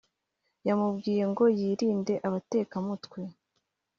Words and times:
yamubwiye 0.67 1.23
ngo 1.31 1.43
yirinde 1.59 2.13
abateka 2.27 2.75
mutwe 2.85 3.21